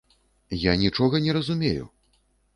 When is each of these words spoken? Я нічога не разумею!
Я 0.61 0.73
нічога 0.85 1.21
не 1.27 1.37
разумею! 1.39 1.85